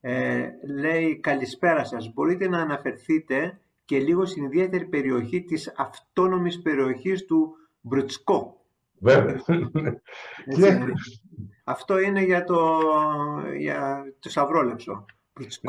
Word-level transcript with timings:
Ε, 0.00 0.48
λέει 0.80 1.18
καλησπέρα 1.20 1.84
σας. 1.84 2.12
Μπορείτε 2.14 2.48
να 2.48 2.58
αναφερθείτε 2.58 3.60
και 3.84 3.98
λίγο 3.98 4.24
στην 4.24 4.44
ιδιαίτερη 4.44 4.84
περιοχή 4.84 5.42
της 5.42 5.72
αυτόνομης 5.76 6.62
περιοχής 6.62 7.24
του 7.24 7.54
Μπρουτσκό. 7.80 8.64
Βέβαια. 9.00 9.40
Αυτό 11.64 11.98
είναι 11.98 12.24
για 12.24 12.44
το, 12.44 12.80
για 13.58 14.04
το 14.18 14.30
Σαυρόλεψο. 14.30 15.04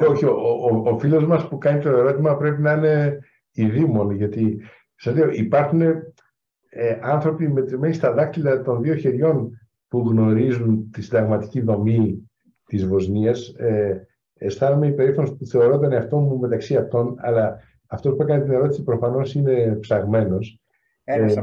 Όχι, 0.07 0.25
ο, 0.25 0.33
ο, 0.71 0.89
ο 0.89 0.99
φίλος 0.99 1.25
μας 1.25 1.47
που 1.47 1.57
κάνει 1.57 1.81
το 1.81 1.89
ερώτημα 1.89 2.37
πρέπει 2.37 2.61
να 2.61 2.73
είναι 2.73 3.19
ειδήμων, 3.51 4.11
γιατί 4.11 4.61
σας 4.95 5.15
λέω, 5.15 5.29
υπάρχουν 5.29 5.81
ε, 5.81 6.99
άνθρωποι 7.01 7.47
μετρημένοι 7.47 7.93
στα 7.93 8.13
δάκτυλα 8.13 8.61
των 8.61 8.81
δύο 8.81 8.95
χεριών 8.95 9.59
που 9.87 9.99
γνωρίζουν 10.09 10.91
τη 10.91 11.01
συνταγματική 11.01 11.61
δομή 11.61 12.29
της 12.69 12.85
Βοσνίας. 12.87 13.47
Ε, 13.47 14.07
αισθάνομαι 14.33 14.87
υπερήφανος 14.87 15.35
που 15.35 15.45
θεωρώ 15.45 15.79
τον 15.79 15.91
εαυτό 15.91 16.17
μου 16.19 16.37
μεταξύ 16.39 16.75
αυτών, 16.75 17.15
αλλά 17.17 17.59
αυτός 17.87 18.15
που 18.15 18.21
έκανε 18.21 18.43
την 18.43 18.51
ερώτηση 18.51 18.83
προφανώς 18.83 19.33
είναι 19.33 19.77
ψαγμένος. 19.79 20.59
Ε, 21.03 21.33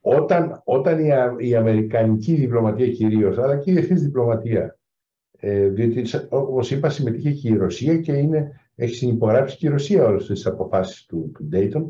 όταν, 0.00 0.60
όταν 0.64 0.98
η, 0.98 1.08
η 1.48 1.54
Αμερικανική 1.54 2.34
διπλωματία 2.34 2.88
κυρίως, 2.88 3.38
αλλά 3.38 3.56
και 3.56 3.70
η 3.70 3.74
διεθνής 3.74 4.02
διπλωματία, 4.02 4.78
ε, 5.38 5.68
διότι 5.68 6.18
όπως 6.28 6.70
είπα 6.70 6.90
συμμετείχε 6.90 7.30
και 7.30 7.48
η 7.48 7.56
Ρωσία 7.56 7.96
και 7.96 8.12
είναι, 8.12 8.60
έχει 8.74 8.94
συνυπογράψει 8.94 9.56
και 9.56 9.66
η 9.66 9.70
Ρωσία 9.70 10.04
όλες 10.04 10.26
τις 10.26 10.46
αποφάσεις 10.46 11.06
του, 11.06 11.30
του 11.34 11.48
Dayton, 11.52 11.84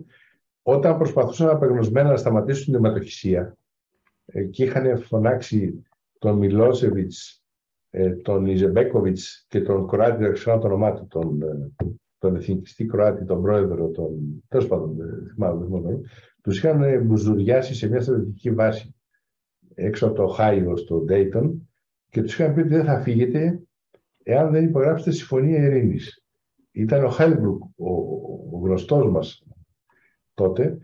όταν 0.63 0.97
προσπαθούσαν 0.97 1.49
απεγνωσμένα 1.49 2.11
να 2.11 2.17
σταματήσουν 2.17 2.65
την 2.65 2.75
αιματοχυσία 2.75 3.57
ε, 4.27 4.43
και 4.43 4.65
είχαν 4.65 4.99
φωνάξει 4.99 5.83
τον 6.19 6.37
Μιλόσεβιτς, 6.37 7.35
ε, 7.35 7.40
τον 8.23 8.47
Ιζεμπέκοβιτς 8.47 9.47
και 9.49 9.61
τον 9.61 9.89
Κροάτι, 9.89 10.23
δεν 10.23 10.33
ξέρω 10.33 10.59
το 10.59 10.67
όνομά 10.67 10.93
του, 10.93 11.07
τον, 11.07 11.43
ε, 11.43 11.73
τον 12.19 12.37
εθνικιστή 12.37 12.87
Κροάτι, 12.87 13.25
τον 13.25 13.43
πρόεδρο, 13.43 13.89
τον, 13.89 14.45
τέλος 14.49 14.67
πάντων, 14.67 14.97
θυμάμαι, 15.35 16.01
τους 16.43 16.59
είχαν 16.59 17.05
μπουζουριάσει 17.05 17.75
σε 17.75 17.89
μια 17.89 18.01
στρατιωτική 18.01 18.51
βάση 18.51 18.95
έξω 19.75 20.07
από 20.07 20.15
το 20.15 20.27
Χάιο, 20.27 20.77
στο 20.77 20.99
Ντέιτον 20.99 21.69
και 22.09 22.23
τους 22.23 22.33
είχαν 22.33 22.55
πει 22.55 22.61
ότι 22.61 22.69
δεν 22.69 22.85
θα 22.85 23.01
φύγετε 23.01 23.63
εάν 24.23 24.51
δεν 24.51 24.65
υπογράψετε 24.65 25.11
συμφωνία 25.11 25.65
ειρήνης. 25.65 26.25
Ήταν 26.73 27.05
ο 27.05 27.11
Χέλμπρουκ, 27.11 27.63
ο, 27.63 27.93
ο 28.53 28.59
γνωστός 28.63 29.11
μας 29.11 29.43
τότε. 30.35 30.79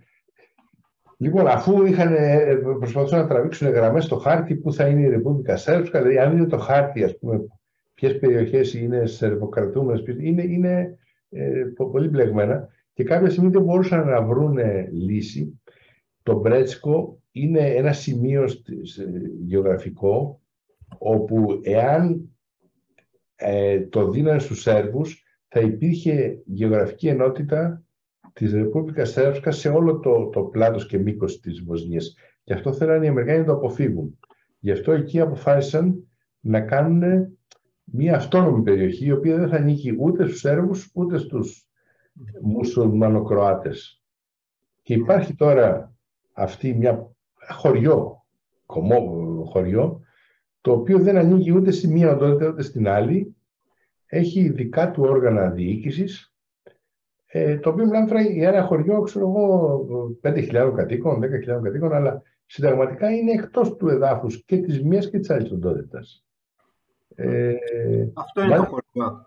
Λοιπόν, 1.16 1.46
αφού 1.46 1.84
είχαν, 1.84 2.14
ε, 2.14 2.54
προσπαθούσαν 2.78 3.20
να 3.20 3.26
τραβήξουν 3.26 3.68
γραμμές 3.68 4.04
στο 4.04 4.16
χάρτη 4.16 4.54
που 4.54 4.72
θα 4.72 4.86
είναι 4.86 5.00
η 5.00 5.08
Ρεπούμπλικα 5.08 5.56
Σέρβσκα, 5.56 5.98
δηλαδή 5.98 6.18
αν 6.18 6.36
είναι 6.36 6.46
το 6.46 6.58
χάρτη, 6.58 7.04
ας 7.04 7.18
πούμε, 7.18 7.46
ποιες 7.94 8.18
περιοχές 8.18 8.74
είναι 8.74 9.06
σερβοκρατούμενες, 9.06 10.04
είναι, 10.20 10.42
είναι 10.42 10.98
ε, 11.30 11.64
πολύ 11.92 12.08
μπλεγμένα 12.08 12.68
και 12.92 13.04
κάποια 13.04 13.30
στιγμή 13.30 13.50
δεν 13.50 13.62
μπορούσαν 13.62 14.06
να 14.08 14.22
βρουν 14.22 14.58
λύση. 14.92 15.60
Το 16.22 16.38
Μπρέτσκο 16.38 17.22
είναι 17.32 17.60
ένα 17.60 17.92
σημείο 17.92 18.44
γεωγραφικό 19.46 20.40
όπου 20.98 21.60
εάν 21.62 22.30
ε, 23.36 23.80
το 23.80 24.10
δίνανε 24.10 24.38
στους 24.38 24.60
Σέρβους 24.60 25.24
θα 25.48 25.60
υπήρχε 25.60 26.42
γεωγραφική 26.44 27.08
ενότητα 27.08 27.85
της 28.36 28.52
Ρεπούμπλικας 28.52 29.10
Σέρβσκα 29.10 29.50
σε 29.50 29.68
όλο 29.68 29.98
το, 29.98 30.28
το 30.28 30.42
πλάτος 30.42 30.86
και 30.86 30.98
μήκος 30.98 31.40
της 31.40 31.62
Βοσνίας. 31.64 32.14
Και 32.44 32.54
αυτό 32.54 32.72
θέλανε 32.72 33.04
οι 33.04 33.08
Αμερικάνοι 33.08 33.38
να 33.38 33.44
το 33.44 33.52
αποφύγουν. 33.52 34.18
Γι' 34.58 34.70
αυτό 34.70 34.92
εκεί 34.92 35.20
αποφάσισαν 35.20 36.08
να 36.40 36.60
κάνουν 36.60 37.02
μια 37.84 38.16
αυτόνομη 38.16 38.62
περιοχή 38.62 39.04
η 39.04 39.12
οποία 39.12 39.36
δεν 39.36 39.48
θα 39.48 39.56
ανήκει 39.56 39.94
ούτε 39.98 40.26
στους 40.26 40.40
Σέρβους 40.40 40.90
ούτε 40.94 41.18
στους 41.18 41.68
μουσουλμανοκροάτες. 42.42 44.02
Και 44.82 44.94
υπάρχει 44.94 45.34
τώρα 45.34 45.94
αυτή 46.32 46.74
μια 46.74 47.10
χωριό, 47.48 48.26
κομμό 48.66 49.44
χωριό, 49.44 50.00
το 50.60 50.72
οποίο 50.72 50.98
δεν 50.98 51.16
ανήκει 51.16 51.52
ούτε 51.52 51.70
στη 51.70 51.88
μία 51.88 52.10
οντότητα 52.10 52.48
ούτε 52.48 52.62
στην 52.62 52.88
άλλη, 52.88 53.36
έχει 54.06 54.48
δικά 54.48 54.90
του 54.90 55.02
όργανα 55.02 55.50
διοίκησης, 55.50 56.35
ε, 57.38 57.58
το 57.58 57.70
οποίο 57.70 57.84
μιλάμε 57.84 58.20
για 58.20 58.48
ένα 58.48 58.62
χωριό, 58.62 59.00
ξέρω 59.00 59.28
εγώ, 59.28 59.86
5.000 60.22 60.72
κατοίκων, 60.76 61.20
10.000 61.20 61.62
κατοίκων, 61.62 61.92
αλλά 61.92 62.22
συνταγματικά 62.46 63.10
είναι 63.10 63.32
εκτός 63.32 63.76
του 63.76 63.88
εδάφους 63.88 64.44
και 64.44 64.56
της 64.56 64.82
μίας 64.82 65.10
και 65.10 65.18
της 65.18 65.30
άλλης 65.30 65.50
οντότητας. 65.50 66.24
Ε, 67.14 67.54
αυτό 68.14 68.42
είναι 68.42 68.56
το 68.56 68.62
χωριό. 68.62 69.26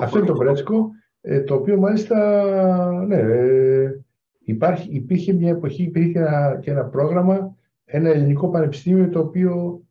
αυτό 0.00 0.18
είναι 0.18 0.26
το 0.26 0.32
Πρέτσκο 0.32 0.90
ε, 1.20 1.40
το 1.40 1.54
οποίο 1.54 1.76
μάλιστα, 1.76 3.04
ναι, 3.06 3.16
ε, 3.16 4.00
υπάρχει, 4.44 4.88
υπήρχε 4.90 5.32
μια 5.32 5.50
εποχή, 5.50 5.82
υπήρχε 5.82 6.10
και 6.12 6.18
ένα, 6.18 6.58
και 6.62 6.70
ένα 6.70 6.84
πρόγραμμα, 6.84 7.56
ένα 7.84 8.10
ελληνικό 8.10 8.48
πανεπιστήμιο 8.48 9.08
το 9.08 9.18
οποίο 9.18 9.82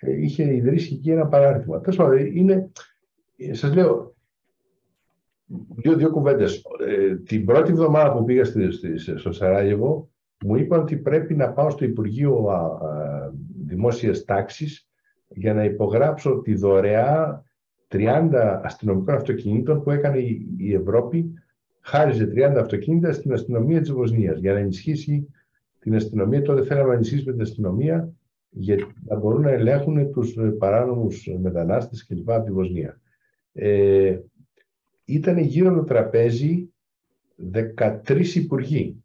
ε, 0.00 0.22
είχε 0.22 0.54
ιδρύσει 0.54 0.94
εκεί 0.94 1.10
ένα 1.10 1.26
παράδειγμα. 1.26 1.80
Τέλος 1.80 1.96
πάντων, 1.96 2.36
είναι, 2.36 2.70
σας 3.50 3.74
λέω, 3.74 4.14
δύο, 5.76 5.96
δύο 5.96 6.10
κουβέντες. 6.10 6.62
την 7.24 7.44
πρώτη 7.44 7.70
εβδομάδα 7.70 8.12
που 8.12 8.24
πήγα 8.24 8.44
στη, 8.44 8.70
στη, 8.70 8.98
στο 8.98 9.32
Σαράγεβο, 9.32 10.10
μου 10.44 10.56
είπαν 10.56 10.80
ότι 10.80 10.96
πρέπει 10.96 11.34
να 11.34 11.52
πάω 11.52 11.70
στο 11.70 11.84
Υπουργείο 11.84 12.44
α, 12.44 12.56
α, 12.56 13.32
Δημόσιας 13.66 14.24
Τάξης 14.24 14.88
για 15.28 15.54
να 15.54 15.64
υπογράψω 15.64 16.40
τη 16.40 16.54
δωρεά 16.54 17.44
30 17.92 18.60
αστυνομικών 18.62 19.14
αυτοκινήτων 19.14 19.82
που 19.82 19.90
έκανε 19.90 20.18
η 20.56 20.74
Ευρώπη, 20.74 21.32
χάριζε 21.80 22.32
30 22.34 22.38
αυτοκίνητα 22.58 23.12
στην 23.12 23.32
αστυνομία 23.32 23.80
της 23.80 23.92
Βοσνίας 23.92 24.38
για 24.38 24.52
να 24.52 24.58
ενισχύσει 24.58 25.28
την 25.78 25.94
αστυνομία. 25.94 26.42
Τότε 26.42 26.64
θέλαμε 26.64 26.88
να 26.88 26.94
ενισχύσουμε 26.94 27.32
την 27.32 27.42
αστυνομία 27.42 28.12
για 28.50 28.76
να 29.04 29.16
μπορούν 29.16 29.42
να 29.42 29.50
ελέγχουν 29.50 30.12
τους 30.12 30.36
παράνομους 30.58 31.28
μετανάστες 31.40 32.06
κλπ. 32.06 32.30
από 32.30 32.44
τη 32.44 32.52
Βοσνία. 32.52 33.00
Ε, 33.52 34.18
ήταν 35.04 35.38
γύρω 35.38 35.68
από 35.68 35.78
το 35.78 35.84
τραπέζι 35.84 36.72
13 37.78 38.34
υπουργοί 38.34 39.02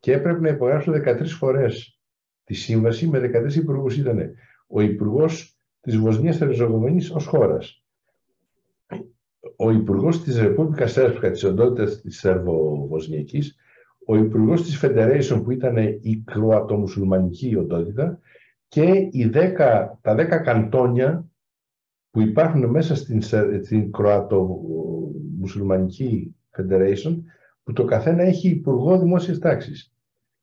και 0.00 0.12
έπρεπε 0.12 0.40
να 0.40 0.48
υπογράψουν 0.48 0.94
13 1.06 1.26
φορές 1.26 2.00
τη 2.44 2.54
σύμβαση 2.54 3.08
με 3.08 3.18
13 3.18 3.54
υπουργούς. 3.54 3.96
Ήταν 3.96 4.30
ο 4.66 4.80
υπουργός 4.80 5.56
της 5.80 5.96
Βοσνίας 5.96 6.40
Ερζογοβενής 6.40 7.10
ως 7.10 7.26
χώρας, 7.26 7.84
ο 9.56 9.70
Υπουργός 9.70 10.22
της 10.22 10.38
Ρεπούμπλικας 10.38 10.92
Σέρβκα, 10.92 11.30
της 11.30 11.44
οντότητας 11.44 12.00
της 12.00 12.18
Σέρβο-Βοσνιακή, 12.18 13.42
ο 14.06 14.16
Υπουργός 14.16 14.62
της 14.62 14.80
Federation 14.82 15.40
που 15.44 15.50
ήταν 15.50 15.76
η 16.00 16.22
Κροατομουσουλμανική 16.24 17.56
οντότητα 17.56 18.18
και 18.68 19.08
οι 19.10 19.30
10, 19.32 19.98
τα 20.00 20.14
10 20.14 20.42
καντόνια 20.42 21.28
που 22.10 22.20
υπάρχουν 22.20 22.70
μέσα 22.70 22.94
στην, 22.94 23.22
στην 23.62 23.92
Κροατομουσουλμανική 25.44 26.36
Federation 26.56 27.22
που 27.62 27.72
το 27.72 27.84
καθένα 27.84 28.22
έχει 28.22 28.48
Υπουργό 28.48 28.98
Δημόσιας 28.98 29.38
Τάξης. 29.38 29.92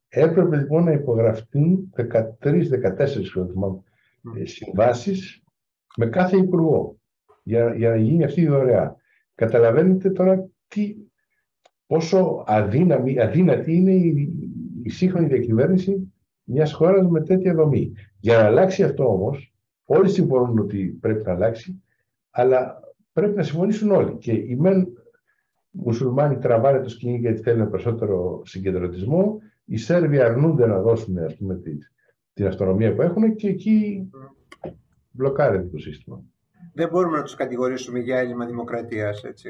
Έπρεπε 0.07 0.56
λοιπόν 0.56 0.84
να 0.84 0.91
υπογραφτούν 0.91 1.94
13-14 1.97 2.07
συμβάσεις 4.44 5.44
με 5.97 6.06
κάθε 6.06 6.38
Υπουργό 6.38 7.00
για, 7.44 7.75
για 7.75 7.90
να 7.90 7.95
γίνει 7.95 8.23
αυτή 8.23 8.41
η 8.41 8.47
δωρεά. 8.47 8.95
Καταλαβαίνετε 9.35 10.09
τώρα 10.09 10.50
τι, 10.67 10.95
πόσο 11.88 12.44
αδύναμη, 12.47 13.19
αδύνατη 13.19 13.75
είναι 13.75 13.91
η, 13.91 14.34
η 14.84 14.90
σύγχρονη 14.90 15.28
διακυβέρνηση 15.28 16.13
μιας 16.44 16.73
χώρας 16.73 17.07
με 17.07 17.22
τέτοια 17.22 17.53
δομή. 17.53 17.91
Για 18.19 18.38
να 18.38 18.44
αλλάξει 18.45 18.84
αυτό 18.84 19.07
όμως, 19.07 19.53
όλοι 19.85 20.09
συμφωνούν 20.09 20.59
ότι 20.59 20.97
πρέπει 21.01 21.23
να 21.25 21.31
αλλάξει, 21.34 21.84
αλλά 22.29 22.79
πρέπει 23.13 23.35
να 23.35 23.44
συμφωνήσουν 23.44 23.91
όλοι. 23.91 24.17
Και 24.17 24.31
οι 24.31 24.55
μεν 24.59 24.87
μουσουλμάνοι 25.72 26.38
τραβάνε 26.38 26.79
το 26.79 26.90
σκηνή 26.90 27.18
γιατί 27.18 27.41
θέλουν 27.41 27.70
περισσότερο 27.70 28.41
συγκεντρωτισμό, 28.46 29.40
οι 29.66 29.78
Σέρβοι 29.78 30.20
αρνούνται 30.20 30.66
να 30.66 30.82
δώσουν 30.82 31.18
ας 31.18 31.38
πούμε, 31.38 31.62
την 32.34 32.47
αυτονομία 32.47 32.96
που 32.96 33.02
έχουν 33.02 33.35
και 33.35 33.47
εκεί 33.47 34.09
μπλοκάρεται 35.12 35.68
το 35.68 35.78
σύστημα 35.78 36.23
δεν 36.73 36.90
μπορούμε 36.90 37.18
να 37.18 37.23
τους 37.23 37.35
κατηγορήσουμε 37.35 38.00
για 38.00 38.18
έλλειμμα 38.18 38.46
δημοκρατίας, 38.46 39.23
έτσι. 39.23 39.50